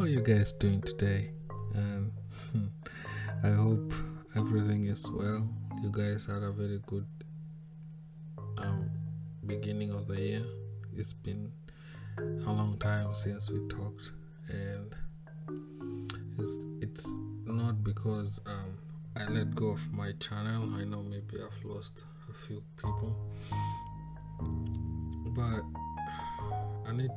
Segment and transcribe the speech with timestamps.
[0.00, 1.28] how are you guys doing today?
[1.74, 2.10] And
[3.44, 3.92] I hope
[4.34, 5.46] everything is well.
[5.82, 7.06] You guys had a very good
[8.56, 8.90] um,
[9.44, 10.42] beginning of the year.
[10.96, 11.52] It's been
[12.16, 14.12] a long time since we talked,
[14.48, 14.96] and
[16.38, 17.06] it's it's
[17.44, 18.78] not because um,
[19.16, 20.76] I let go of my channel.
[20.76, 23.14] I know maybe I've lost a few people,
[25.36, 25.62] but
[26.88, 27.12] I need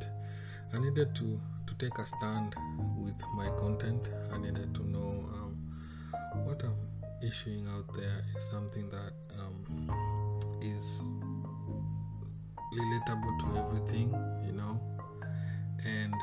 [0.74, 1.40] I needed to
[1.84, 2.56] take a stand
[2.98, 4.10] with my content.
[4.34, 5.58] I needed to know um,
[6.46, 6.78] what I'm
[7.22, 11.04] issuing out there is something that um, is
[12.74, 14.16] relatable to everything,
[14.46, 14.80] you know,
[15.84, 16.14] and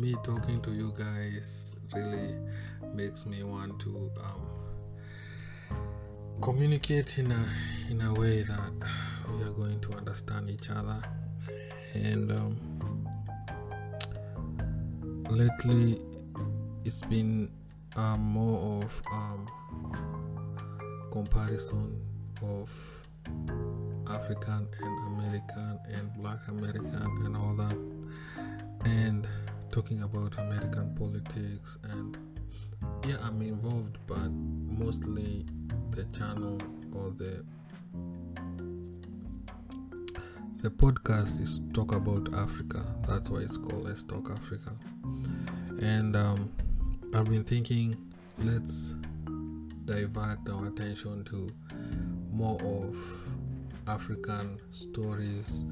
[0.00, 2.36] me talking to you guys really
[2.94, 4.46] makes me want to um,
[6.40, 7.48] communicate in a
[7.90, 8.72] in a way that
[9.34, 11.02] we are going to understand each other
[11.94, 12.71] and um,
[15.32, 16.00] lately
[16.84, 17.50] it's been
[17.96, 19.46] um, more of um,
[21.10, 22.00] comparison
[22.42, 22.70] of
[24.08, 27.76] African and American and Black American and all that,
[28.84, 29.26] and
[29.70, 32.16] talking about American politics and
[33.06, 35.46] yeah, I'm involved, but mostly
[35.90, 36.58] the channel
[36.94, 37.44] or the
[40.62, 42.86] the podcast is talk about Africa.
[43.08, 44.70] That's why it's called Let's Talk Africa.
[45.80, 46.52] And um,
[47.12, 47.96] I've been thinking,
[48.38, 48.94] let's
[49.86, 51.48] divert our attention to
[52.30, 52.96] more of
[53.88, 55.64] African stories.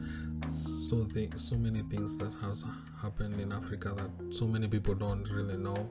[0.50, 2.64] So th- so many things that has
[3.00, 5.88] happened in Africa that so many people don't really know,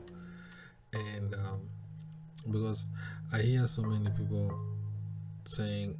[0.92, 1.62] and um,
[2.52, 2.90] because
[3.32, 4.52] I hear so many people
[5.46, 5.98] saying,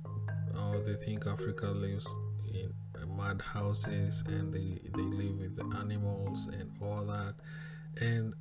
[0.58, 2.06] oh, they think Africa lives
[2.54, 2.74] in
[3.08, 7.36] mud houses and they they live with the animals and all that,
[8.02, 8.34] and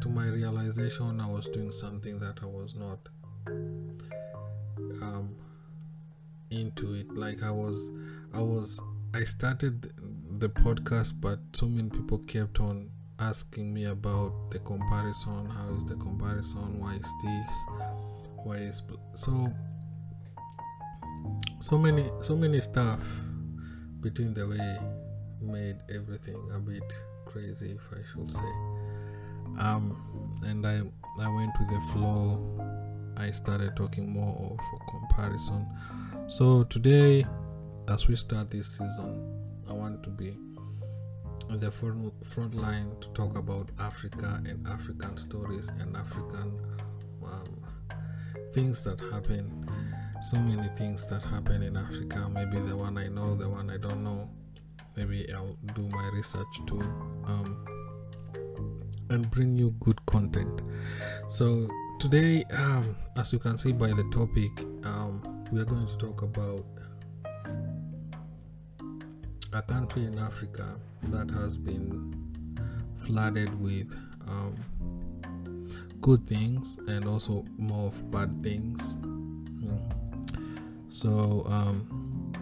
[0.00, 3.08] to my realization, I was doing something that I was not
[5.02, 5.34] um,
[6.50, 7.12] into it.
[7.14, 7.90] Like I was,
[8.34, 8.80] I was,
[9.14, 9.92] I started
[10.38, 15.46] the podcast, but so many people kept on asking me about the comparison.
[15.46, 16.80] How is the comparison?
[16.80, 17.54] Why is this?
[18.44, 18.82] Why is
[19.14, 19.52] so?
[21.60, 23.00] So many, so many stuff
[24.02, 24.78] between the way
[25.40, 26.84] made everything a bit
[27.24, 28.52] crazy, if I should say.
[29.58, 30.80] Um and i
[31.20, 32.38] i went with the flow.
[33.16, 35.66] I started talking more of a comparison.
[36.28, 37.26] So today
[37.88, 39.22] as we start this season
[39.68, 40.36] i want to be
[41.50, 46.60] in the front, front line to talk about africa and african stories and african
[47.24, 47.64] um,
[48.52, 49.68] things that happen
[50.22, 53.76] so many things that happen in africa maybe the one i know the one i
[53.76, 54.28] don't know
[54.96, 56.80] maybe i'll do my research too
[57.26, 57.64] um,
[59.12, 60.62] and bring you good content.
[61.28, 61.68] So,
[62.00, 65.22] today, um, as you can see by the topic, um,
[65.52, 66.64] we are going to talk about
[69.52, 72.14] a country in Africa that has been
[73.04, 73.94] flooded with
[74.26, 75.68] um,
[76.00, 78.96] good things and also more of bad things.
[81.02, 82.32] So, um,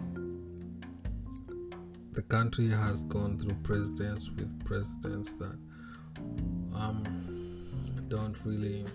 [2.11, 5.57] the country has gone through presidents with presidents that
[6.75, 7.65] um,
[8.07, 8.85] don't really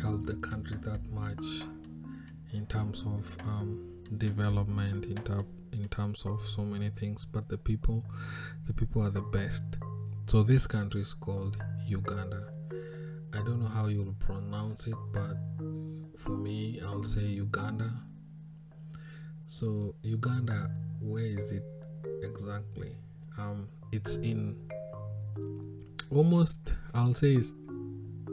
[0.00, 1.44] help the country that much
[2.54, 3.86] in terms of um,
[4.16, 8.02] development in, ter- in terms of so many things but the people
[8.66, 9.66] the people are the best.
[10.26, 12.48] So this country is called uganda.
[13.34, 15.36] I don't know how you'll pronounce it but
[16.24, 17.92] for me i'll say uganda
[19.46, 20.70] so uganda
[21.00, 21.64] where is it
[22.22, 22.92] exactly
[23.36, 24.56] um, it's in
[26.10, 27.52] almost I'll say it's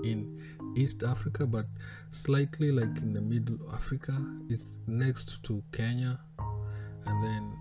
[0.03, 0.39] in
[0.75, 1.65] East Africa, but
[2.11, 4.13] slightly like in the middle Africa.
[4.49, 6.19] It's next to Kenya,
[7.05, 7.57] and then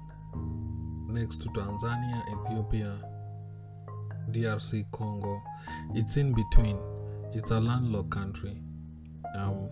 [1.09, 2.97] next to Tanzania, Ethiopia,
[4.31, 5.43] DRC, Congo.
[5.95, 6.79] It's in between.
[7.33, 8.63] It's a landlocked country.
[9.37, 9.71] Um,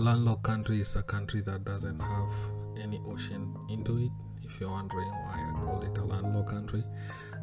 [0.00, 2.32] landlocked country is a country that doesn't have
[2.80, 4.10] any ocean into it.
[4.42, 6.84] If you're wondering why I call it a landlocked country,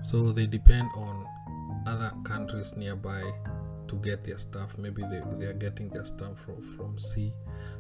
[0.02, 1.26] so they depend on
[1.86, 3.22] other countries nearby
[3.88, 4.78] to get their stuff.
[4.78, 7.32] Maybe they, they are getting their stuff from, from sea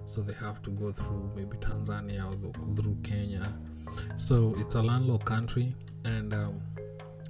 [0.07, 3.44] so they have to go through maybe tanzania or through kenya.
[4.15, 5.75] So it's a landlocked country
[6.06, 6.62] and um,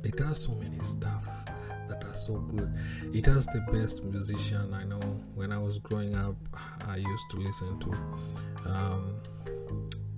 [0.04, 1.24] it has so many stuff
[2.18, 2.74] so good
[3.14, 5.00] it has the best musician i know
[5.36, 6.36] when i was growing up
[6.88, 7.92] i used to listen to
[8.70, 9.20] um,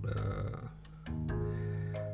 [0.07, 0.69] uh,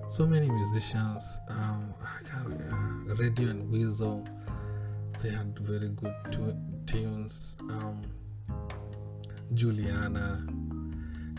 [0.08, 1.94] so many musicians um,
[2.26, 4.24] can't Radio and Weasel.
[5.22, 7.56] They had very good tu- tunes.
[7.62, 8.02] Um,
[9.54, 10.46] Juliana,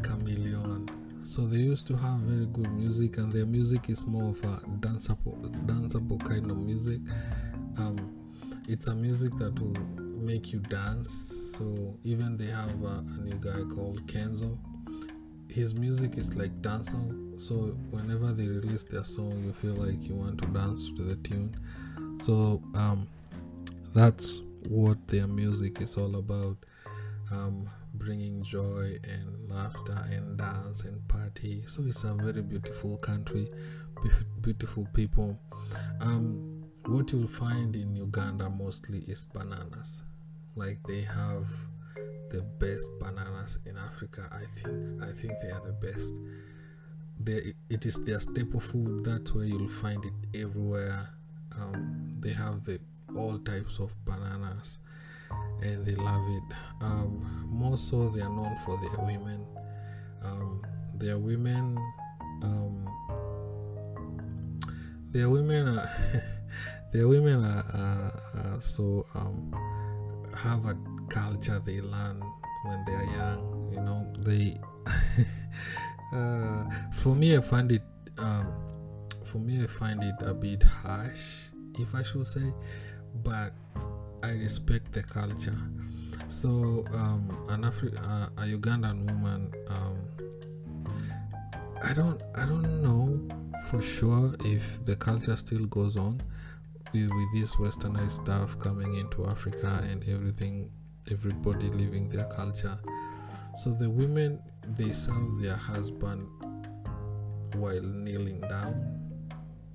[0.02, 0.88] Chameleone.
[1.22, 4.60] So they used to have very good music, and their music is more of a
[4.80, 7.00] danceable, danceable kind of music.
[7.78, 8.15] Um,
[8.68, 9.76] it's a music that will
[10.16, 11.54] make you dance.
[11.56, 14.58] So even they have a, a new guy called Kenzo.
[15.48, 17.40] His music is like dancehall.
[17.40, 21.16] So whenever they release their song, you feel like you want to dance to the
[21.16, 21.56] tune.
[22.22, 23.08] So um,
[23.94, 26.56] that's what their music is all about.
[27.30, 31.64] Um, bringing joy and laughter and dance and party.
[31.66, 33.50] So it's a very beautiful country,
[34.42, 35.38] beautiful people.
[36.00, 36.55] Um,
[36.88, 40.02] what you'll find in Uganda mostly is bananas.
[40.54, 41.46] Like they have
[42.30, 44.28] the best bananas in Africa.
[44.32, 46.12] I think I think they are the best.
[47.18, 49.04] They, it is their staple food.
[49.04, 51.08] That's where you'll find it everywhere.
[51.56, 52.78] Um, they have the
[53.16, 54.78] all types of bananas
[55.62, 56.56] and they love it.
[56.80, 59.46] Um, more so, they are known for their women.
[60.22, 60.62] Um,
[60.94, 61.78] their women,
[62.42, 62.88] um,
[65.12, 65.90] their women are,
[66.92, 69.52] their women are, are, are so um,
[70.34, 70.76] have a
[71.08, 72.22] culture they learn
[72.64, 73.70] when they are young.
[73.72, 74.56] You know, they.
[76.16, 76.64] uh,
[77.02, 77.82] for me, I find it.
[78.18, 78.52] Um,
[79.24, 82.52] for me, I find it a bit harsh, if I should say,
[83.22, 83.52] but
[84.22, 85.58] I respect the culture.
[86.28, 89.98] So, um, an Afri- uh, a Ugandan woman, um,
[91.82, 93.20] I don't, I don't know
[93.68, 96.20] for sure if the culture still goes on
[96.96, 100.70] with with this westernized stuff coming into Africa and everything,
[101.10, 102.78] everybody living their culture.
[103.54, 104.40] So the women
[104.76, 106.26] they serve their husband
[107.54, 109.20] while kneeling down.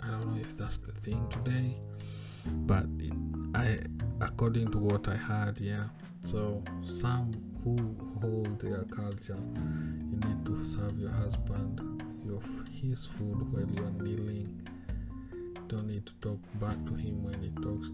[0.02, 1.76] I don't know if that's the thing today,
[2.46, 3.14] but it,
[3.54, 3.78] I
[4.20, 5.86] according to what I heard, yeah.
[6.22, 7.32] So some
[7.64, 7.76] who
[8.20, 9.40] hold their culture,
[10.10, 12.42] you need to serve your husband your
[12.72, 14.68] his food while you are kneeling.
[15.72, 17.92] Don't need to talk back to him when he talks.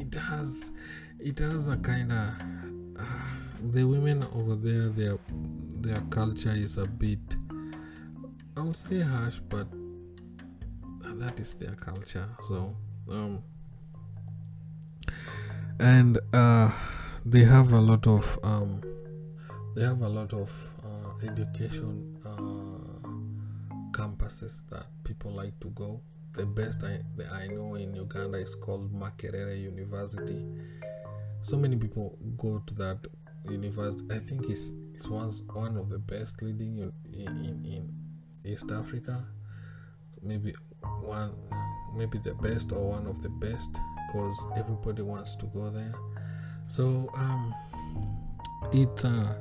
[0.00, 0.70] It has,
[1.20, 2.28] it has a kind of.
[2.98, 3.04] Uh,
[3.72, 5.18] the women over there, their
[5.80, 7.20] their culture is a bit.
[8.56, 9.68] I would say harsh, but
[11.20, 12.28] that is their culture.
[12.48, 12.74] So
[13.08, 13.42] um
[15.78, 16.70] and uh,
[17.24, 18.82] they have a lot of um,
[19.74, 20.50] they have a lot of
[20.84, 23.08] uh, education uh,
[23.90, 26.00] campuses that people like to go.
[26.34, 30.44] The best I, that I know in Uganda is called Makerere University.
[31.42, 32.98] So many people go to that
[33.48, 34.14] university.
[34.14, 37.94] I think it's it's one one of the best leading in, in, in
[38.44, 39.26] East Africa.
[40.22, 40.54] Maybe
[41.02, 41.32] one,
[41.94, 43.70] maybe the best or one of the best
[44.06, 45.94] because everybody wants to go there.
[46.66, 47.54] So um,
[48.72, 49.36] it's a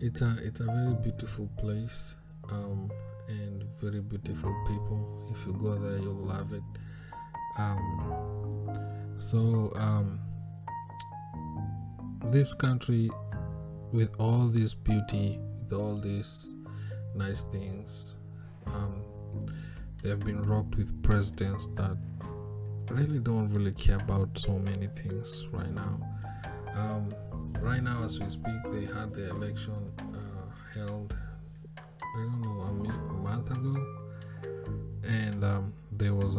[0.00, 2.14] it's a it's a very beautiful place
[2.50, 2.90] um,
[3.30, 5.28] and very beautiful people.
[5.30, 6.62] If you go there, you'll love it.
[7.58, 10.20] Um, so um,
[12.26, 13.10] this country,
[13.92, 16.54] with all this beauty, with all these
[17.14, 18.16] nice things,
[18.66, 19.02] um,
[20.02, 21.96] they have been rocked with presidents that
[22.90, 26.00] really don't really care about so many things right now.
[26.74, 27.08] Um,
[27.60, 29.89] right now, as we speak, they had the election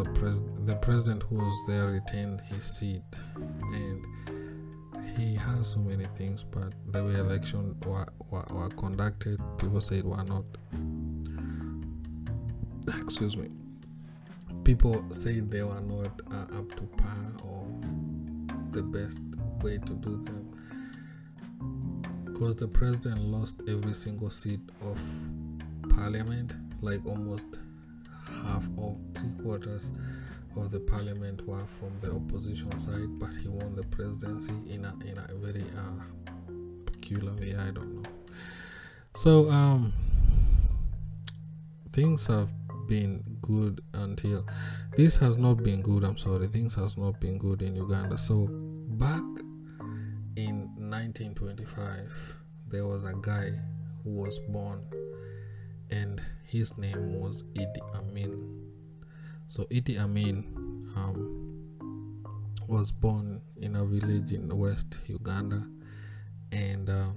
[0.04, 3.04] there a pres- the president who was there retained his seat,
[3.36, 4.06] and
[5.18, 10.04] he has so many things, but the way election were, were, were conducted, people said
[10.04, 10.46] were not.
[13.04, 13.50] Excuse me
[14.64, 17.66] people say they were not uh, up to par or
[18.72, 19.22] the best
[19.64, 20.48] way to do them
[22.26, 25.00] because the president lost every single seat of
[25.90, 27.60] parliament like almost
[28.44, 28.96] half or
[29.42, 29.92] quarters
[30.58, 34.94] of the parliament were from the opposition side but he won the presidency in a
[35.06, 36.52] in a very uh,
[36.86, 38.10] peculiar way i don't know.
[39.16, 39.94] So um
[41.94, 42.50] things have
[42.88, 44.46] been good until
[44.98, 48.18] this has not been good i'm sorry things has not been good in uganda.
[48.18, 49.24] So back
[50.36, 52.12] in 1925
[52.68, 53.52] there was a guy
[54.04, 54.82] who was born
[55.90, 58.61] and his name was idi amin
[59.52, 60.46] so idi amin
[60.96, 61.18] um,
[62.70, 65.62] was born in a village in west uganda.
[66.54, 67.10] And uh,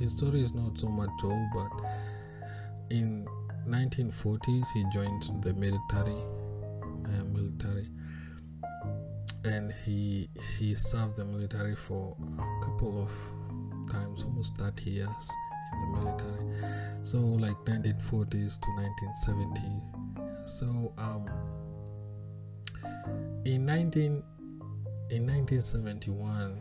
[0.00, 1.70] his story is not so much told but
[2.88, 3.26] in
[3.68, 6.16] 1940s he joined the military
[7.30, 7.88] military.
[9.44, 15.28] And he he served the military for a couple of times almost 30 years
[15.74, 17.04] in the military.
[17.04, 19.97] So like 1940s to 1970
[20.48, 21.28] so um
[23.44, 24.22] in 19
[25.10, 26.58] in 1971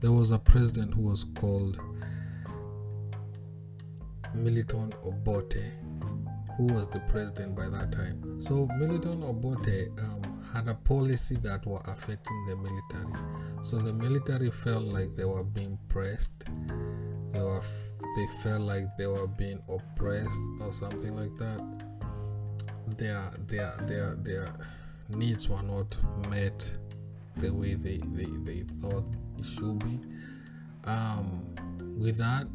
[0.00, 1.80] there was a president who was called
[4.32, 5.56] Milton Obote
[6.56, 8.40] who was the president by that time.
[8.40, 13.14] So Milton Obote um, had a policy that were affecting the military.
[13.62, 16.32] So the military felt like they were being pressed.
[17.32, 17.62] They were
[18.16, 21.87] they felt like they were being oppressed or something like that
[22.96, 24.48] their their their their
[25.10, 25.96] needs were not
[26.28, 26.70] met
[27.36, 29.04] the way they they, they thought
[29.38, 30.00] it should be
[30.84, 31.44] um,
[31.98, 32.46] with that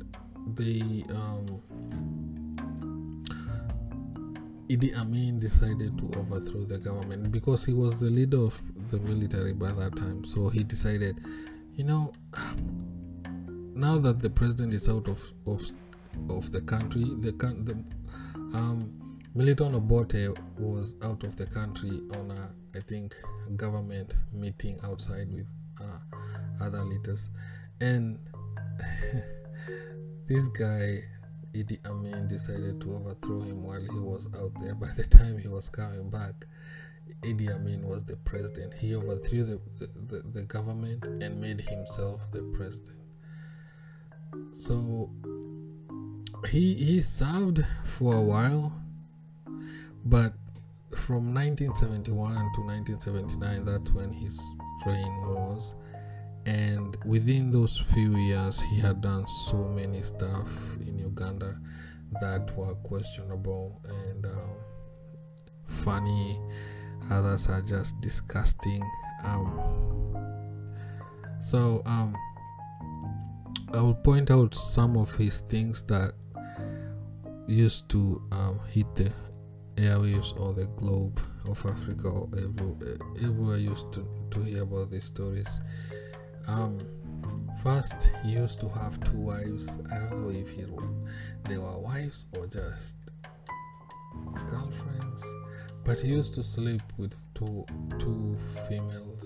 [0.55, 1.61] they um,
[4.69, 8.59] Idi Amin decided to overthrow the government because he was the leader of
[8.89, 10.25] the military by that time.
[10.25, 11.19] So he decided,
[11.75, 12.11] you know,
[13.75, 15.61] now that the president is out of of,
[16.29, 17.75] of the country, the, the
[18.57, 19.02] um,
[19.35, 23.15] Milton Obote was out of the country on a, I think,
[23.55, 25.47] government meeting outside with
[25.81, 27.29] uh, other leaders,
[27.81, 28.19] and
[30.27, 30.99] this guy
[31.53, 34.73] Idi Amin decided to overthrow him while he was out there.
[34.73, 36.33] By the time he was coming back,
[37.21, 38.73] Idi Amin was the president.
[38.73, 42.97] He overthrew the, the, the, the government and made himself the president.
[44.59, 45.11] So
[46.47, 48.73] he he served for a while,
[50.05, 50.33] but
[50.95, 54.39] from 1971 to 1979, that's when his
[54.85, 55.75] reign was.
[56.45, 60.49] And within those few years he had done so many stuff
[60.85, 61.57] in uganda
[62.21, 64.49] that were questionable and um,
[65.83, 66.39] funny.
[67.09, 68.83] Others are just disgusting.
[69.23, 70.13] Um,
[71.41, 72.15] so um,
[73.73, 76.13] i will point out some of his things that
[77.47, 79.11] used to um, hit the
[79.75, 85.05] airwaves or the globe of africa or everywhere, everywhere used to, to hear about these
[85.05, 85.59] stories
[86.47, 86.79] um,
[87.61, 89.69] first, he used to have two wives.
[89.91, 90.65] I don't know if he
[91.43, 92.95] they were wives or just
[94.49, 95.23] girlfriends,
[95.85, 97.65] but he used to sleep with two
[97.99, 98.37] two
[98.67, 99.23] females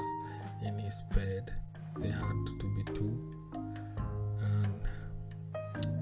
[0.64, 1.54] in his bed.
[2.00, 3.20] They had to be two,
[4.40, 4.82] and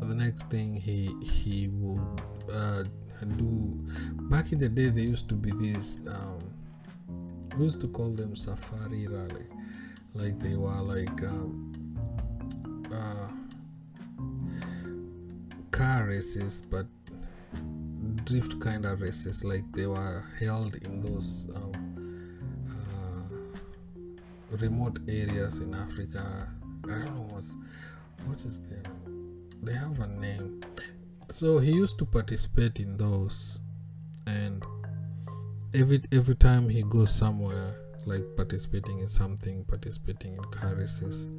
[0.02, 2.18] the next thing he he will
[2.52, 2.84] uh,
[3.24, 3.80] do.
[4.30, 6.02] Back in the day, there used to be this.
[6.08, 6.40] Um,
[7.58, 9.46] we used to call them safari rally
[10.14, 11.72] like they were like um,
[12.92, 13.28] uh,
[15.72, 16.86] car races but
[18.26, 25.74] drift kind of races like they were held in those um, uh, remote areas in
[25.74, 26.50] africa
[26.86, 27.56] i don't know what's
[28.26, 28.84] what is there
[29.64, 30.60] they have a name
[31.30, 33.60] so he used to participate in those
[34.28, 34.64] and
[35.74, 41.30] every every time he goes somewhere like participating in something, participating in car races,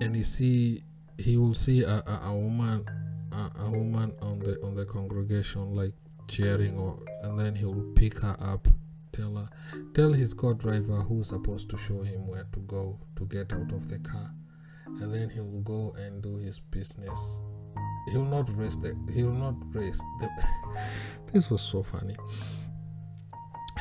[0.00, 0.82] and he see
[1.18, 2.84] he will see a, a, a woman
[3.32, 5.94] a, a, woman on the on the congregation like
[6.28, 8.68] cheering or and then he'll pick her up
[9.12, 9.48] tell her
[9.94, 13.88] tell his co-driver who's supposed to show him where to go to get out of
[13.88, 14.30] the car
[14.86, 17.40] and then he'll go and do his business
[18.10, 20.28] he'll not race the he'll not race the
[21.32, 22.16] this was so funny.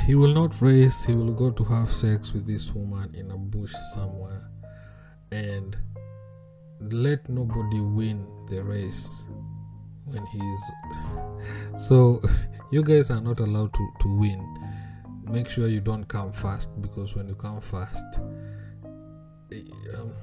[0.05, 3.38] He will not race, he will go to have sex with this woman in a
[3.38, 4.50] bush somewhere
[5.32, 5.75] and
[6.79, 9.24] let nobody win the race
[10.05, 10.62] when he's
[11.88, 12.22] so
[12.72, 14.44] you guys are not allowed to, to win.
[15.24, 18.05] Make sure you don't come fast because when you come fast
[19.51, 19.62] eh,
[19.98, 20.13] um,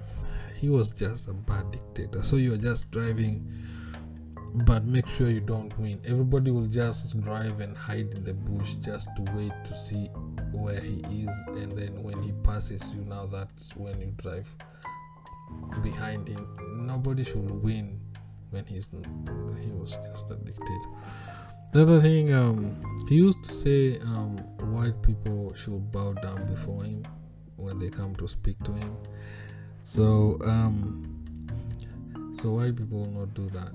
[0.54, 2.22] he was just a bad dictator.
[2.22, 3.50] So you're just driving
[4.54, 6.00] but make sure you don't win.
[6.04, 10.06] Everybody will just drive and hide in the bush just to wait to see
[10.52, 14.48] where he is, and then when he passes you, now that's when you drive
[15.82, 16.46] behind him.
[16.86, 17.98] Nobody should win
[18.50, 18.88] when he's
[19.62, 20.90] he was just a dictator.
[21.72, 22.76] The other thing, um,
[23.08, 27.02] he used to say um, white people should bow down before him
[27.56, 28.96] when they come to speak to him.
[29.80, 31.24] So, um,
[32.34, 33.72] so white people will not do that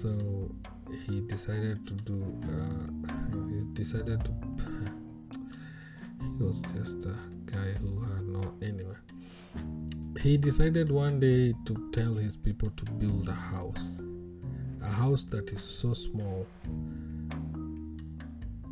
[0.00, 0.50] so
[1.06, 4.30] he decided to do uh, he decided to
[6.38, 7.16] he was just a
[7.46, 8.96] guy who had no anyway
[10.20, 14.02] he decided one day to tell his people to build a house
[14.82, 16.46] a house that is so small.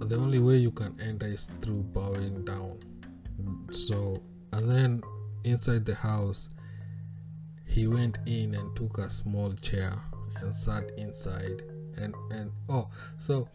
[0.00, 2.78] The only way you can enter is through bowing down.
[3.70, 5.02] So, and then
[5.44, 6.48] inside the house,
[7.66, 10.00] he went in and took a small chair
[10.40, 11.62] and sat inside.
[11.96, 13.48] And and oh, so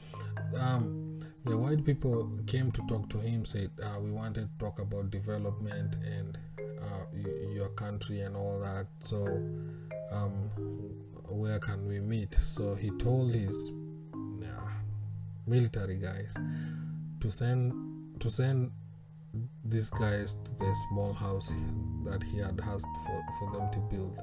[0.58, 3.46] um, the white people came to talk to him.
[3.46, 7.18] Said uh, we wanted to talk about development and uh,
[7.54, 8.88] your country and all that.
[9.04, 9.26] So
[10.12, 10.50] um,
[11.30, 12.36] where can we meet?
[12.36, 13.72] So he told his
[14.14, 14.70] uh,
[15.48, 16.36] military guys
[17.22, 17.74] to send
[18.20, 18.72] to send
[19.66, 21.52] these guys to the small house
[22.04, 24.20] that he had asked for, for them to build.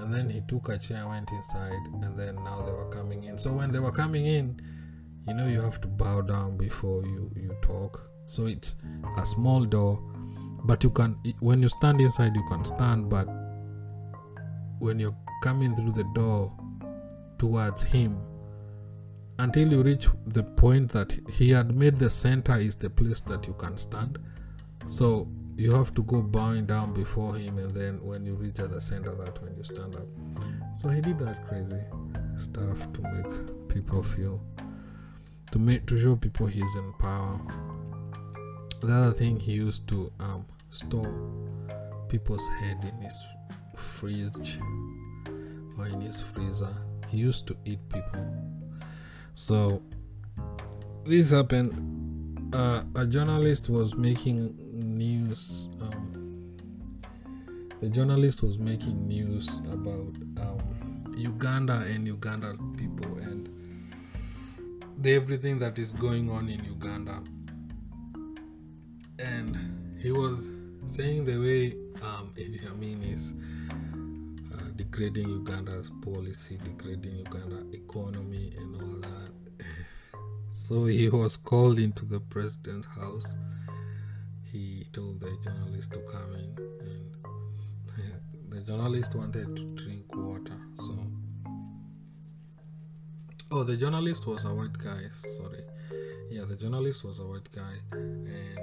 [0.00, 3.38] And then he took a chair, went inside, and then now they were coming in.
[3.38, 4.60] So when they were coming in,
[5.26, 8.10] you know you have to bow down before you you talk.
[8.26, 8.74] So it's
[9.18, 10.00] a small door,
[10.64, 13.28] but you can when you stand inside you can stand, but
[14.78, 16.52] when you're coming through the door
[17.38, 18.20] towards him
[19.38, 23.46] until you reach the point that he had made the center is the place that
[23.46, 24.18] you can stand
[24.86, 28.70] so you have to go bowing down before him and then when you reach at
[28.70, 30.06] the center that when you stand up.
[30.76, 31.82] So he did that crazy
[32.38, 34.40] stuff to make people feel
[35.52, 37.38] to make to show people he's in power.
[38.80, 41.30] The other thing he used to um, store
[42.08, 43.14] people's head in his
[43.76, 44.58] fridge
[45.78, 46.74] or in his freezer.
[47.08, 48.26] He used to eat people.
[49.34, 49.82] So
[51.04, 52.54] this happened.
[52.54, 54.58] Uh, a journalist was making
[55.02, 55.68] news.
[55.80, 56.54] Um,
[57.80, 63.48] the journalist was making news about um, Uganda and Uganda people and
[64.98, 67.22] the, everything that is going on in Uganda.
[69.18, 70.50] And he was
[70.86, 73.34] saying the way um, Idi is
[74.54, 79.64] uh, degrading Uganda's policy, degrading Uganda economy, and all that.
[80.52, 83.36] so he was called into the president's house.
[84.52, 90.60] He told the journalist to come in, and the journalist wanted to drink water.
[90.76, 91.06] So,
[93.50, 95.04] oh, the journalist was a white guy.
[95.16, 95.62] Sorry,
[96.30, 98.60] yeah, the journalist was a white guy, and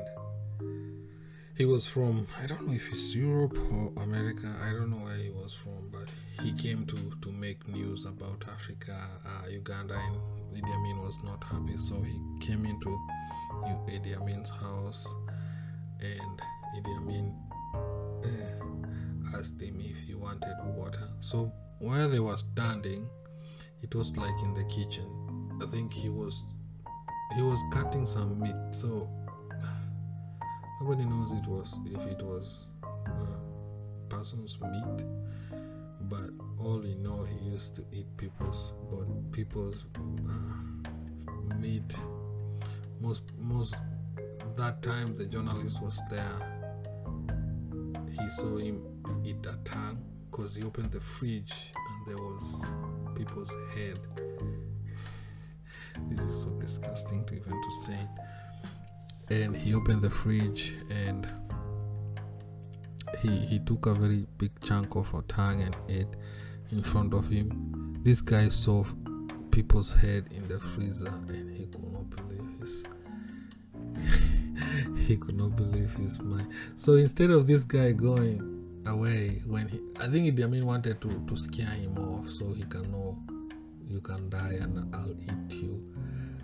[1.55, 4.47] he was from I don't know if it's Europe or America.
[4.63, 6.07] I don't know where he was from, but
[6.43, 10.17] he came to to make news about Africa, uh, Uganda, and
[10.55, 12.95] Idi Amin was not happy, so he came into
[13.87, 15.07] Idi Amin's house,
[16.01, 16.41] and
[16.75, 17.35] Idi Amin
[18.23, 21.07] uh, asked him if he wanted water.
[21.19, 23.07] So where they were standing,
[23.81, 25.59] it was like in the kitchen.
[25.61, 26.45] I think he was
[27.35, 29.09] he was cutting some meat, so
[30.81, 33.25] nobody knows it was if it was uh,
[34.07, 35.05] person's meat
[36.03, 39.83] but all we know he used to eat people's but people's
[40.29, 41.95] uh, meat
[43.01, 43.75] most most
[44.55, 46.59] that time the journalist was there
[48.29, 48.83] he saw him
[49.23, 52.65] eat a tongue because he opened the fridge and there was
[53.15, 53.99] people's head.
[56.09, 57.99] This is so disgusting to even to say.
[59.29, 61.27] And he opened the fridge and
[63.21, 66.15] he he took a very big chunk of a tongue and ate
[66.71, 67.95] in front of him.
[68.03, 68.85] This guy saw
[69.51, 72.85] people's head in the freezer and he could not believe his
[75.09, 78.37] he could not believe his mind so instead of this guy going
[78.87, 82.63] away when he i think Idi Amin wanted to to scare him off so he
[82.63, 83.17] can know
[83.87, 85.73] you can die and i'll eat you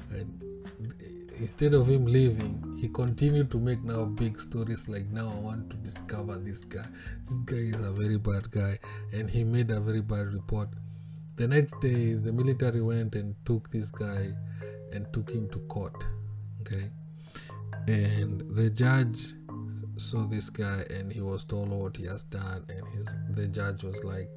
[0.10, 0.46] and
[1.40, 5.70] instead of him leaving, he continued to make now big stories like now I want
[5.70, 6.86] to discover this guy.
[7.26, 8.80] This guy is a very bad guy,
[9.12, 10.70] and he made a very bad report.
[11.36, 14.30] The next day, the military went and took this guy
[14.94, 16.06] and took him to court.
[16.62, 16.90] Okay,
[17.88, 19.34] and the judge
[19.98, 23.84] saw this guy and he was told what he has done, and his the judge
[23.84, 24.30] was like,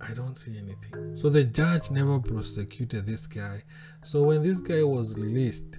[0.00, 1.16] I don't see anything.
[1.16, 3.62] So the judge never prosecuted this guy.
[4.04, 5.78] So when this guy was released,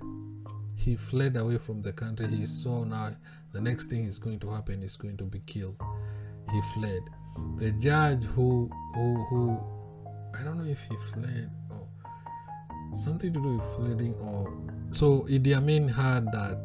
[0.75, 2.27] he fled away from the country.
[2.27, 3.15] He saw now
[3.53, 5.81] the next thing is going to happen is going to be killed.
[6.51, 7.01] He fled.
[7.57, 9.59] The judge who who who
[10.35, 11.87] I don't know if he fled or
[12.97, 14.51] something to do with fleeing or
[14.89, 16.57] so Idi Amin heard that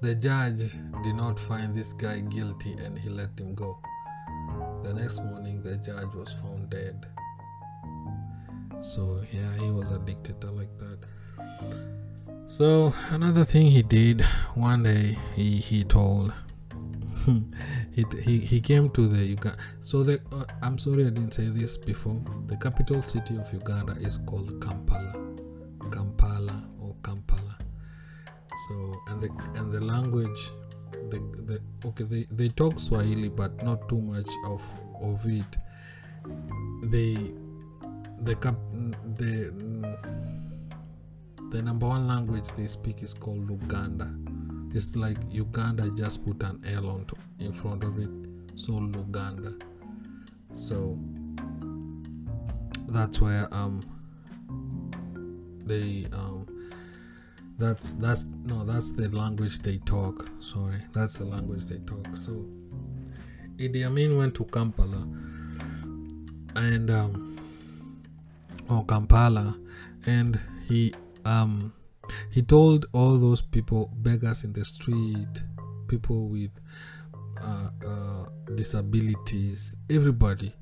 [0.00, 3.78] the judge did not find this guy guilty and he let him go.
[4.82, 7.06] The next morning, the judge was found dead.
[8.80, 10.98] So, yeah, he was a dictator like that.
[12.46, 14.22] So, another thing he did
[14.54, 16.32] one day, he, he told.
[17.92, 19.58] he, he, he came to the Uganda.
[19.80, 22.22] So, the, uh, I'm sorry I didn't say this before.
[22.46, 25.27] The capital city of Uganda is called Kampala.
[28.66, 30.50] So and the and the language
[31.10, 34.62] the, the okay they, they talk swahili but not too much of
[35.00, 35.56] of it.
[36.90, 37.14] They
[38.22, 38.56] the cap
[39.16, 39.52] the
[41.50, 44.08] the number one language they speak is called luganda.
[44.74, 48.10] It's like uganda just put an l on to, in front of it.
[48.54, 49.60] So luganda.
[50.54, 50.98] So
[52.88, 53.80] that's where um
[55.64, 56.46] they um
[57.58, 60.80] that's that's no that's the language they talk sorry.
[60.92, 62.06] That's the language they talk.
[62.14, 62.46] So
[63.56, 65.06] Idi Amin went to Kampala.
[66.54, 67.36] And um
[68.70, 69.56] or Kampala.
[70.06, 70.94] And he
[71.24, 71.72] um
[72.30, 75.42] he told all those people beggars in the street
[75.88, 76.50] people with
[77.42, 80.54] uh, uh, disabilities everybody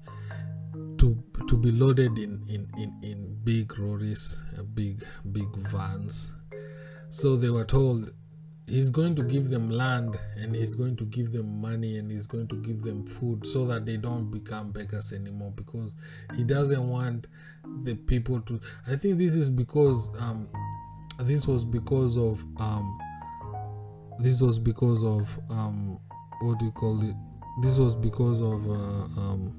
[0.98, 1.16] to
[1.48, 6.30] to be loaded in in in, in big lorries uh, big big vans
[7.10, 8.12] so they were told
[8.66, 12.26] he's going to give them land and he's going to give them money and he's
[12.26, 15.92] going to give them food so that they don't become beggars anymore because
[16.34, 17.28] he doesn't want
[17.84, 20.48] the people to i think this is because um
[21.20, 22.98] this was because of um
[24.18, 25.98] this was because of um
[26.40, 27.16] what do you call it?
[27.62, 29.56] This was because of uh, um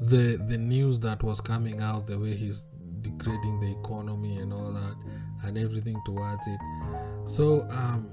[0.00, 2.64] the the news that was coming out the way he's
[3.00, 4.94] degrading the economy and all that
[5.44, 6.60] and everything towards it.
[7.26, 8.10] So um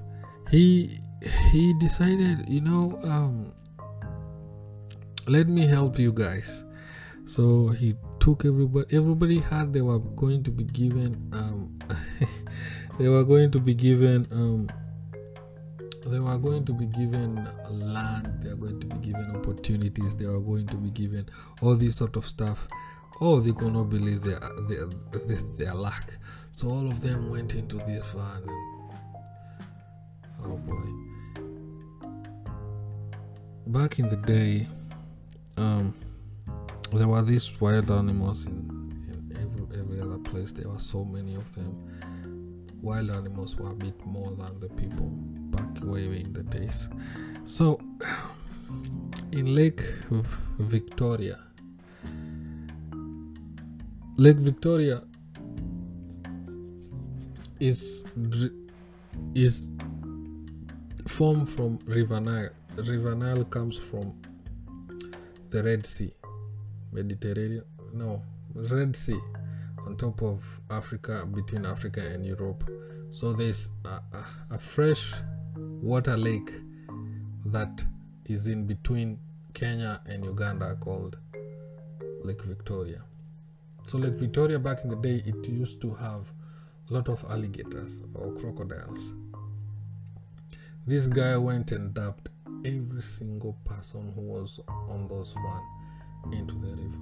[0.49, 0.99] he
[1.51, 3.53] he decided you know um
[5.27, 6.63] let me help you guys.
[7.25, 11.77] So he took everybody everybody had they were going to be given um
[12.99, 14.67] they were going to be given um
[16.07, 20.25] they were going to be given land they are going to be given opportunities they
[20.25, 21.27] are going to be given
[21.61, 22.67] all this sort of stuff
[23.21, 24.87] oh they could not believe their their,
[25.27, 26.17] their, their luck
[26.51, 28.81] so all of them went into this van and
[30.43, 30.75] oh boy.
[33.67, 34.67] Back in the day
[35.57, 35.93] um
[36.91, 38.51] there were these wild animals in,
[39.07, 40.51] in every, every other place.
[40.51, 42.67] There were so many of them.
[42.81, 45.07] Wild animals were a bit more than the people
[45.55, 46.89] back way in the days.
[47.45, 47.79] So
[49.31, 49.81] in lake
[50.59, 51.39] victoria
[54.21, 55.01] lake victoria
[57.59, 58.05] is
[59.33, 59.67] is
[61.07, 62.51] formed from river nile.
[62.77, 64.13] River nile comes from
[65.49, 66.13] the red sea.
[66.91, 68.21] Mediterranean no
[68.53, 69.19] red sea
[69.87, 72.63] on top of africa between africa and europe.
[73.09, 73.99] So there's a,
[74.51, 75.15] a, fresh
[75.55, 76.51] water lake
[77.47, 77.83] that
[78.25, 79.17] is in between
[79.55, 81.17] kenya and uganda called
[82.23, 83.01] lake victoria
[83.85, 86.31] so lake victoria back in the day it used to have
[86.89, 89.13] a lot of alligators or crocodiles.
[90.85, 92.29] This guy went and dumped
[92.65, 96.97] every single person who was on those van into the river.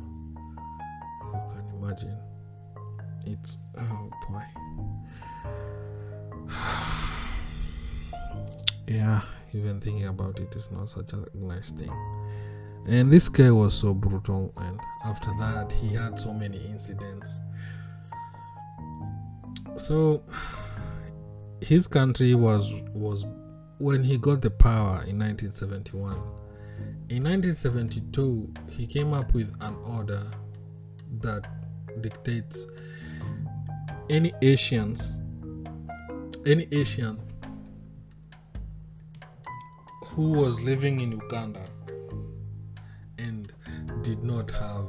[1.33, 2.17] You can imagine.
[3.25, 4.43] It's oh boy.
[8.87, 9.21] Yeah
[9.53, 11.91] even thinking about it is not such a nice thing
[12.89, 17.39] and this guy was so brutal and after that he had so many incidents.
[19.77, 20.23] So
[21.61, 23.25] his country was was
[23.77, 26.13] when he got the power in 1971
[27.09, 30.29] in 1972 he came up with an order
[31.21, 31.47] that
[32.01, 32.65] dictates
[34.09, 35.13] any asians
[36.45, 37.19] any asian
[40.05, 41.78] who was living in uganda and
[44.09, 44.87] did not have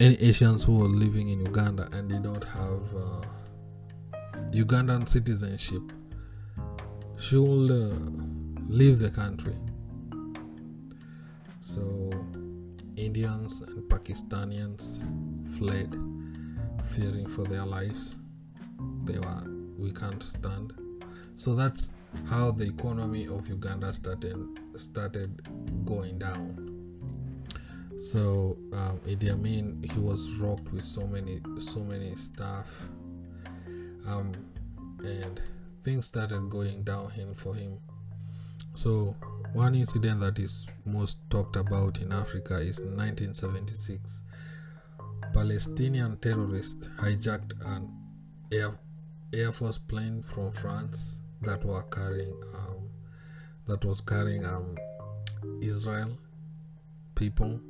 [0.00, 3.20] any asians who were living in uganda and did not have uh,
[4.50, 5.82] ugandan citizenship
[7.18, 8.00] should uh,
[8.66, 9.56] leave the country.
[11.60, 12.10] So
[12.96, 15.02] indians and pakistanians
[15.58, 15.90] fled
[16.94, 18.16] fearing for their lives.
[19.04, 19.44] They were
[19.78, 20.72] we can't stand.
[21.36, 21.90] So that's
[22.30, 24.38] how the economy of uganda started
[24.76, 25.30] started
[25.84, 26.73] going down
[28.10, 32.68] so um, Idi Amin he was rocked with so many so many stuff.
[34.06, 34.32] Um,
[34.98, 35.40] and
[35.82, 37.78] things started going downhill for him.
[38.74, 39.14] So
[39.52, 44.22] one incident that is most talked about in Africa is 1976
[45.32, 47.90] Palestinian terrorists hijacked an
[48.52, 48.78] air,
[49.32, 52.88] air force plane from France that were carrying um,
[53.66, 54.76] that was carrying um,
[55.60, 56.16] Israel
[57.14, 57.60] people.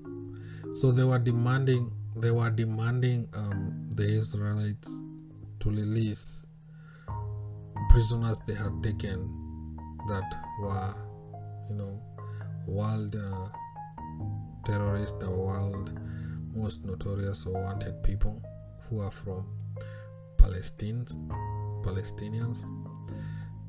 [0.74, 4.88] So they were demanding they were demanding um, the Israelites
[5.60, 6.44] to release
[7.90, 9.76] prisoners they had taken
[10.08, 10.94] that were,
[11.68, 12.02] you know,
[12.66, 13.48] world uh,
[14.64, 15.98] terrorists, the world
[16.54, 18.40] most notorious or wanted people
[18.88, 19.46] who are from
[20.36, 21.16] Palestinians,
[21.84, 22.62] Palestinians,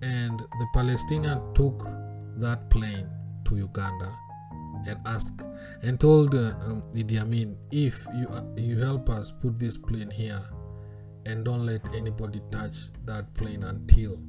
[0.02, 1.84] and the Palestinian took
[2.38, 3.08] that plane
[3.46, 4.16] to Uganda
[4.88, 5.42] and asked
[5.82, 10.10] and told uh, um, Idi Amin, if you uh, you help us put this plane
[10.10, 10.42] here
[11.26, 14.22] and don't let anybody touch that plane until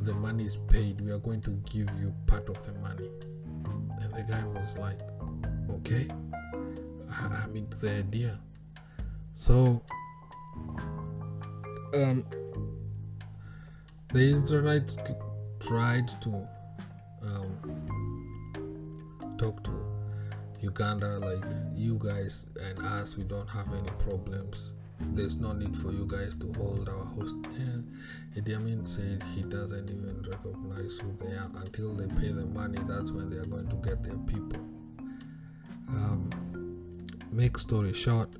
[0.00, 3.10] the money is paid, we are going to give you part of the money.
[4.00, 5.00] And the guy was like,
[5.70, 6.06] okay,
[7.10, 8.38] I'm into the idea.
[9.32, 9.82] So,
[11.94, 12.24] um,
[14.12, 14.96] the Israelites
[15.60, 16.46] tried to
[17.22, 17.58] um,
[19.38, 19.72] talk to
[20.60, 21.44] Uganda, like
[21.74, 26.34] you guys and us, we don't have any problems there's no need for you guys
[26.36, 27.36] to hold our host.
[27.52, 32.46] Yeah, Idi Amin said he doesn't even recognize who they are until they pay the
[32.46, 32.78] money.
[32.88, 34.60] That's when they are going to get their people.
[35.88, 36.30] Um,
[37.30, 38.30] make story short,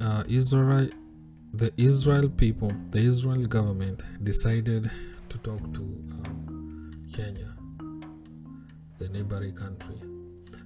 [0.00, 0.88] uh, Israel,
[1.54, 4.90] the Israel people, the Israel government decided
[5.28, 7.51] to talk to um, Kenya,
[9.02, 10.00] the neighboring country.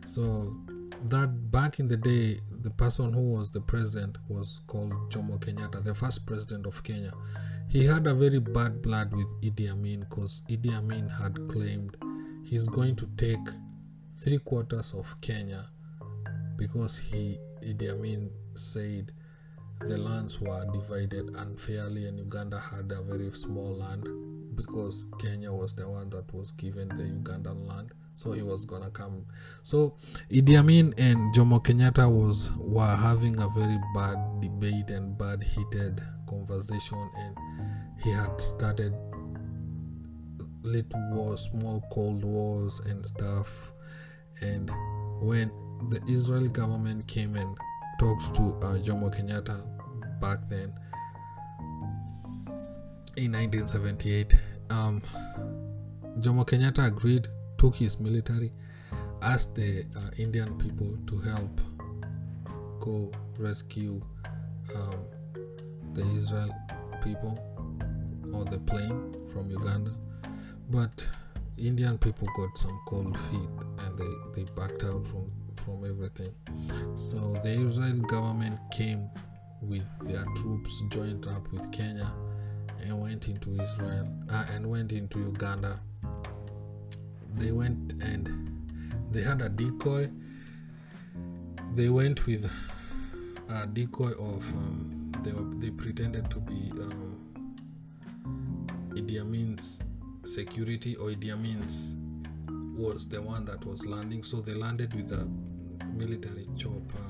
[0.06, 0.54] So
[1.08, 5.82] that back in the day the person who was the president was called Jomo Kenyatta,
[5.84, 7.12] the first president of Kenya.
[7.68, 11.96] He had a very bad blood with Idi Amin because Idi Amin had claimed
[12.44, 13.44] he's going to take
[14.22, 15.68] three quarters of Kenya
[16.56, 19.12] because he Idi Amin said
[19.80, 24.08] the lands were divided unfairly and Uganda had a very small land
[24.56, 28.90] because Kenya was the one that was given the Ugandan land so he was gonna
[28.90, 29.26] come.
[29.62, 29.94] So
[30.30, 36.02] idi amin and jomo kenyatta was were having a very bad debate and bad heated
[36.28, 37.36] conversation and
[38.02, 38.92] he had started
[40.62, 43.48] little wars small cold wars and stuff.
[44.40, 44.70] And
[45.20, 45.50] when
[45.90, 47.56] the israeli government came and
[47.98, 49.62] talked to uh, jomo kenyatta
[50.20, 50.72] back then
[53.16, 54.34] in 1978
[54.70, 55.02] um,
[56.20, 57.28] jomo kenyatta agreed
[57.66, 58.52] took his military,
[59.22, 61.60] asked the uh, Indian people to help
[62.78, 64.00] go rescue
[64.72, 65.04] um,
[65.94, 66.54] the Israel
[67.02, 67.36] people
[68.32, 69.92] or the plane from Uganda.
[70.70, 71.08] But
[71.58, 73.50] Indian people got some cold feet
[73.84, 75.32] and they, they backed out from,
[75.64, 76.32] from everything.
[76.94, 79.10] So the Israel government came
[79.60, 82.12] with their troops, joined up with Kenya,
[82.84, 85.80] and went into Israel uh, and went into Uganda
[87.36, 88.28] they went and
[89.10, 90.10] they had a decoy.
[91.74, 92.50] They went with
[93.48, 97.18] a decoy of um, they were, they pretended to be um,
[98.90, 99.82] Idi Amin's
[100.24, 101.94] security or Idi Amin's
[102.76, 104.22] was the one that was landing.
[104.22, 105.28] So they landed with a
[105.86, 107.06] military chopper,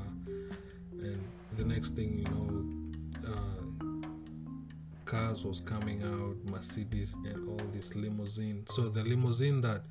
[0.92, 1.24] and
[1.56, 4.02] the next thing you know, uh,
[5.04, 8.64] cars was coming out, Mercedes and all this limousine.
[8.68, 9.82] So the limousine that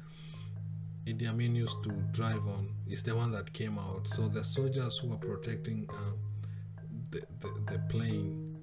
[1.07, 4.07] Idi Amin used to drive on is the one that came out.
[4.07, 6.15] So the soldiers who were protecting uh,
[7.11, 8.57] the, the, the plane,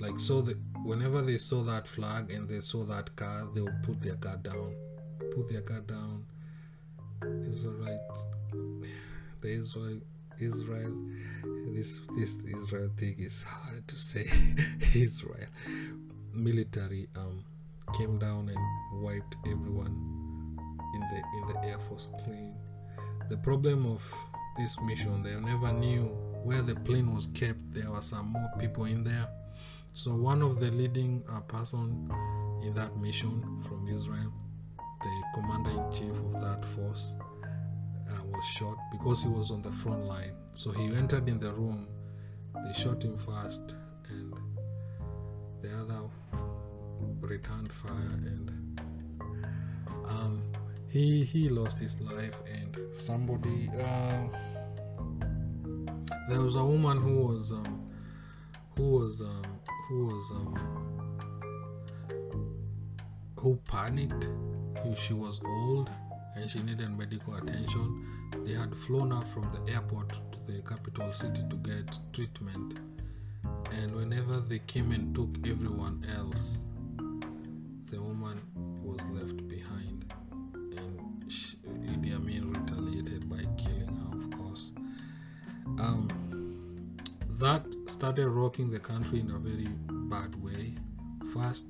[0.00, 0.54] like so, the,
[0.84, 4.36] whenever they saw that flag and they saw that car, they would put their car
[4.38, 4.74] down,
[5.34, 6.26] put their car down.
[7.22, 8.26] It was Israelites,
[9.40, 10.00] the Israel,
[10.40, 10.96] Israel,
[11.72, 14.26] this this Israel thing is hard to say.
[14.94, 15.46] Israel
[16.32, 17.44] military um
[17.96, 20.29] came down and wiped everyone
[20.94, 22.56] in the in the Air Force plane.
[23.28, 24.02] The problem of
[24.56, 26.04] this mission, they never knew
[26.44, 27.58] where the plane was kept.
[27.72, 29.28] There were some more people in there.
[29.92, 32.10] So one of the leading uh, person
[32.62, 34.32] in that mission from Israel,
[34.78, 37.16] the commander in chief of that force,
[38.10, 40.32] uh, was shot because he was on the front line.
[40.54, 41.88] So he entered in the room.
[42.54, 43.74] They shot him first,
[44.08, 44.34] and
[45.62, 46.10] the other
[47.20, 48.80] returned fire and
[50.06, 50.42] um,
[50.90, 54.24] he he lost his life and somebody uh,
[56.28, 57.88] there was a woman who was um,
[58.76, 59.42] who was um,
[59.88, 60.90] who was um,
[63.36, 64.28] who panicked.
[64.96, 65.90] She was old
[66.36, 68.06] and she needed medical attention.
[68.44, 72.78] They had flown her from the airport to the capital city to get treatment.
[73.72, 76.60] And whenever they came and took everyone else
[88.00, 89.68] started rocking the country in a very
[90.08, 90.74] bad way
[91.34, 91.66] first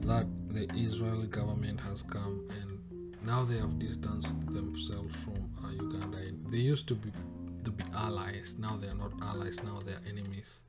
[0.00, 2.78] that the Israeli government has come and
[3.26, 6.18] now they have distanced themselves from uh, Uganda.
[6.18, 7.10] And they used to be
[7.64, 8.56] to be allies.
[8.58, 9.62] Now they are not allies.
[9.62, 10.60] Now they are enemies.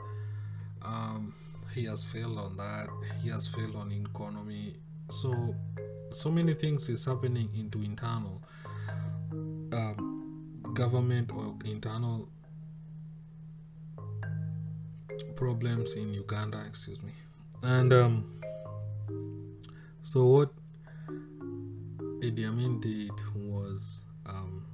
[0.81, 1.33] Um,
[1.75, 2.87] he has failed on that.
[3.21, 4.77] He has failed on economy.
[5.11, 5.55] So
[6.11, 8.41] so many things is happening into internal
[9.73, 12.29] um, government or internal
[15.39, 16.61] problems in Uganda.
[16.67, 17.13] Excuse me.
[17.63, 18.41] And um,
[20.01, 20.51] so what
[22.21, 24.65] Idi Amin did was um,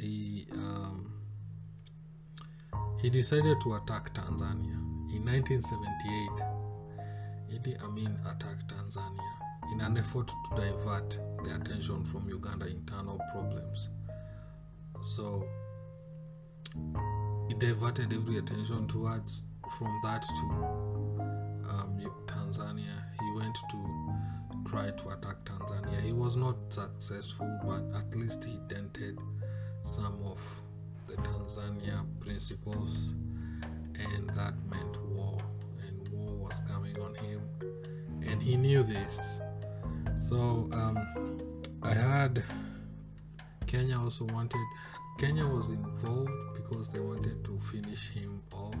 [0.00, 1.12] he um,
[3.02, 4.78] he decided to attack Tanzania
[5.14, 6.30] in 1978.
[7.52, 9.32] Idi Amin attacked Tanzania
[9.72, 13.90] in an effort to divert the attention from Uganda internal problems.
[15.02, 15.46] So
[17.50, 19.42] it diverted every attention towards
[19.78, 20.44] from that to
[21.70, 23.04] um, Tanzania.
[23.20, 26.00] He went to try to attack Tanzania.
[26.00, 29.18] He was not successful, but at least he dented
[29.84, 30.40] some of
[31.06, 33.14] the Tanzania principles,
[33.94, 35.38] and that meant war,
[35.86, 37.48] and war was coming on him,
[38.26, 39.40] and he knew this.
[40.16, 42.42] So um, I had
[43.66, 44.60] Kenya also wanted.
[45.18, 48.74] Kenya was involved because they wanted to finish him off.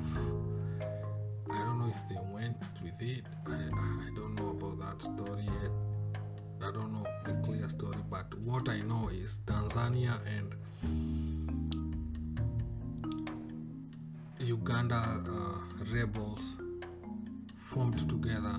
[1.88, 3.24] If they went with it.
[3.46, 5.70] I, I don't know about that story yet.
[6.60, 10.54] I don't know the clear story, but what I know is Tanzania and
[14.38, 14.96] Uganda
[15.26, 15.60] uh,
[15.94, 16.58] rebels
[17.62, 18.58] formed together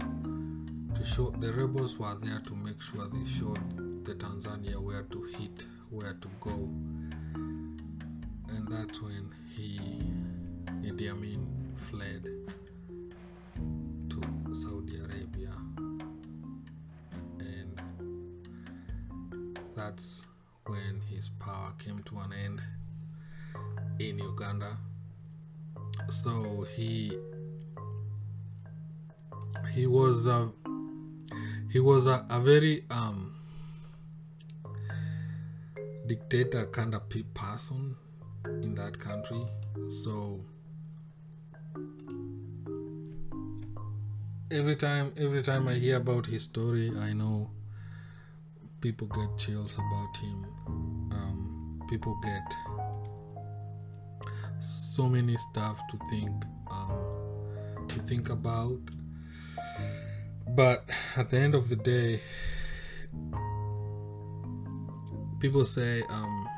[0.95, 5.23] to show the rebels were there to make sure they showed the Tanzania where to
[5.37, 6.51] hit, where to go,
[8.49, 9.77] and that's when he
[10.83, 11.47] Idi Amin
[11.89, 12.27] fled
[19.89, 20.27] that's
[20.67, 22.61] when his power came to an end
[23.99, 24.77] in Uganda.
[26.11, 27.17] So he
[29.73, 30.51] he was a
[31.71, 33.35] he was a, a very um
[36.05, 37.01] dictator kind of
[37.33, 37.95] person
[38.45, 39.43] in that country
[39.89, 40.39] so
[44.51, 47.51] every time every time i hear about his story i know
[48.81, 50.45] people get chills about him.
[51.11, 52.55] Um, people get
[54.59, 58.79] so many stuff to think um, to think about.
[60.47, 62.21] But at the end of the day
[65.39, 66.49] people say um,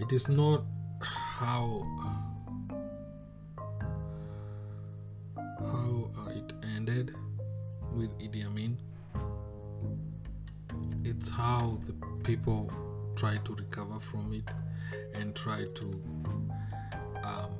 [0.00, 0.64] it is not
[1.00, 1.86] how
[5.60, 7.14] how uh, it ended
[7.92, 8.78] with Idi Amin
[11.18, 12.70] it's how the people
[13.16, 14.48] try to recover from it
[15.18, 16.02] and try to
[17.24, 17.50] um,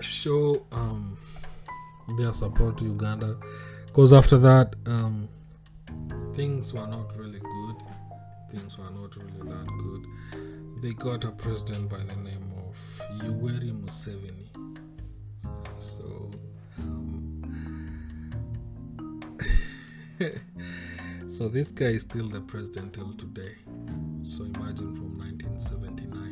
[0.00, 1.16] show um,
[2.18, 3.38] their support to Uganda.
[3.86, 5.28] Because after that um,
[6.34, 7.76] things were not really good.
[8.50, 10.82] Things were not really that good.
[10.82, 12.76] They got a president by the name of
[13.22, 14.55] Yoweri Museveni
[21.28, 23.54] so this guy is still the president till today.
[24.22, 26.30] So imagine from 1979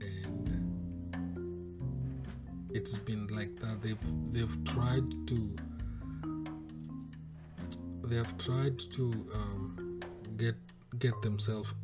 [0.00, 0.48] And
[2.70, 3.82] it's been like that.
[3.82, 5.56] They've they've tried to
[8.04, 10.00] they have tried to um,
[10.38, 10.56] get
[10.98, 11.74] get themselves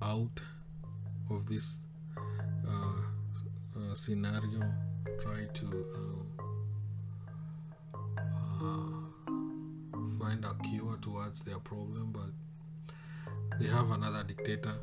[10.65, 14.75] cure towards their problem but they have another dictator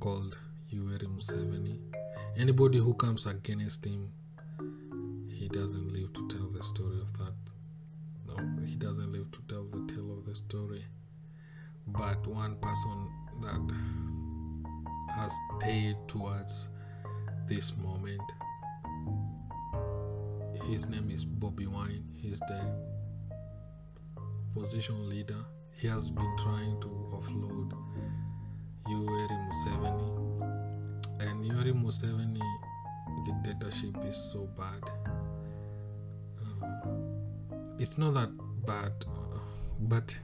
[0.00, 0.36] called
[0.72, 1.78] Yoweri Museveni.
[2.36, 4.12] Anybody who comes against him
[5.28, 7.34] he doesn't live to tell the story of that.
[8.26, 10.84] No he doesn't live to tell the tale of the story.
[11.86, 13.10] But one person
[13.42, 16.68] that has stayed towards
[17.48, 18.22] this moment
[20.68, 22.04] his name is Bobby Wine.
[22.16, 22.95] He's the
[24.56, 27.72] opposition leader he has been trying to offload
[28.88, 30.08] Yoweri Museveni
[31.20, 32.40] and Yoweri Museveni
[33.26, 34.82] dictatorship is so bad
[36.42, 38.30] um, it's not that
[38.66, 39.38] bad uh,
[39.80, 40.18] but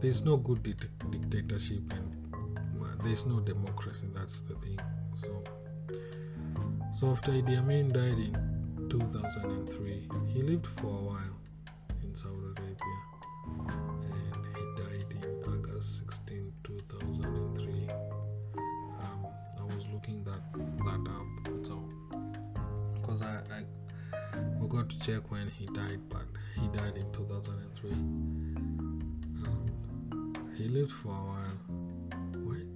[0.00, 2.34] there's no good dic- dictatorship and
[2.82, 4.08] uh, there's no democracy.
[4.12, 4.78] That's the thing.
[5.14, 5.42] So,
[6.92, 11.31] so after Idi Amin died in 2003, he lived for a while
[24.92, 26.24] to check when he died, but
[26.60, 27.90] he died in 2003.
[29.42, 29.72] Um,
[30.56, 31.58] he lived for a while.
[32.36, 32.66] Wait,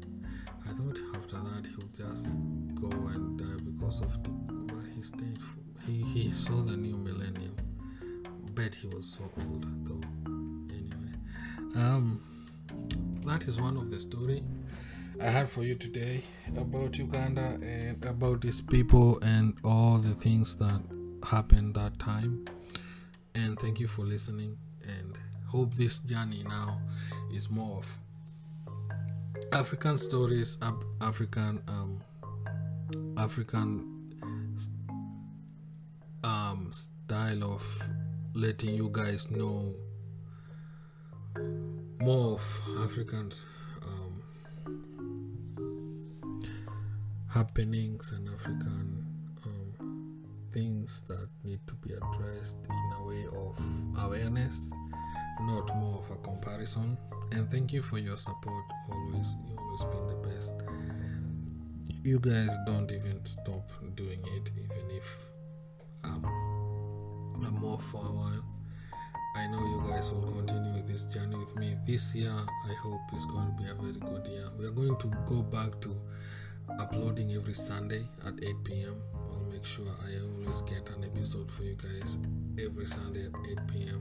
[0.67, 2.27] I thought after that he would just
[2.75, 4.31] go and die because of the.
[4.31, 5.39] But he stayed.
[5.39, 7.55] For, he he saw the new millennium.
[8.55, 10.01] Bet he was so old though.
[10.73, 11.13] Anyway,
[11.77, 12.21] um,
[13.27, 14.43] that is one of the story
[15.21, 16.23] I had for you today
[16.57, 20.81] about Uganda and about these people and all the things that
[21.27, 22.45] happened that time.
[23.35, 24.57] And thank you for listening.
[24.83, 26.81] And hope this journey now
[27.35, 27.87] is more of
[29.53, 32.01] African stories, Af- African um,
[33.17, 33.93] African
[36.23, 37.65] um, style of
[38.35, 39.75] letting you guys know
[42.01, 42.43] more of
[42.83, 43.45] Africans
[43.83, 44.23] um,
[47.29, 49.06] happenings and African
[50.57, 53.59] things that need to be addressed in a way of
[54.07, 54.71] awareness,
[55.43, 56.97] not more of a comparison.
[57.33, 58.65] And thank you for your support.
[58.91, 60.55] Always, you always been the best.
[62.03, 65.07] You guys don't even stop doing it, even if
[66.05, 66.25] um,
[67.45, 68.45] I'm off for a while.
[69.37, 71.77] I know you guys will continue this journey with me.
[71.87, 74.49] This year, I hope is going to be a very good year.
[74.59, 75.95] We are going to go back to
[76.81, 79.03] uploading every Sunday at 8 p.m.
[79.67, 82.19] Sure I always get an episode for you guys
[82.57, 84.01] every Sunday at 8 p.m.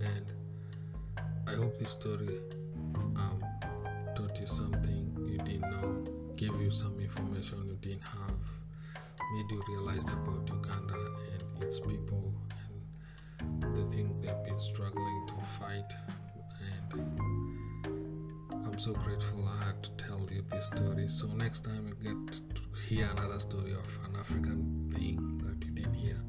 [0.00, 0.32] And
[1.46, 2.38] I hope this story
[2.94, 3.44] um,
[4.16, 6.04] taught you something you didn't know,
[6.36, 8.46] gave you some information you didn't have,
[9.34, 12.32] made you realize about Uganda and its people
[13.40, 15.92] and the things they've been struggling to fight.
[16.92, 17.63] And
[18.74, 21.06] I'm so grateful I had to tell you this story.
[21.06, 25.70] So next time you get to hear another story of an African thing that you
[25.70, 26.20] didn't hear.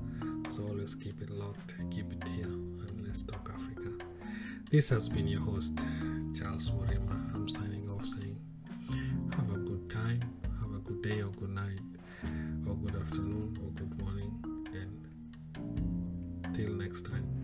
[0.51, 4.05] So always keep it locked, keep it here, and let's talk Africa.
[4.69, 5.75] This has been your host,
[6.39, 7.33] Charles Morima.
[7.33, 8.37] I'm signing off saying
[9.35, 10.19] have a good time,
[10.61, 11.81] have a good day or good night
[12.69, 14.31] or good afternoon or good morning
[14.71, 17.34] and till next time.